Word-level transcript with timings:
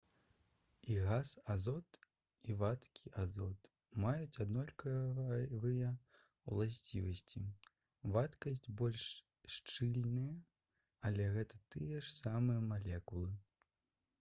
і 0.91 0.93
газ 1.07 1.31
азот 1.55 1.97
і 2.53 2.55
вадкі 2.61 3.11
азот 3.23 3.69
маюць 4.05 4.39
аднолькавыя 4.45 5.91
ўласцівасці 6.55 7.43
вадкасць 8.17 8.65
больш 8.81 9.05
шчыльная 9.59 10.33
але 11.11 11.31
гэта 11.37 11.63
тыя 11.77 12.03
ж 12.09 12.17
самыя 12.23 12.67
малекулы 12.75 13.31